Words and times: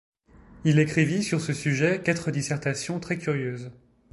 Il 0.65 0.79
écrivit 0.79 1.21
sur 1.21 1.39
ce 1.41 1.53
sujet 1.53 2.01
quatre 2.03 2.31
dissertations 2.31 2.99
très 2.99 3.19
curieuses. 3.19 3.71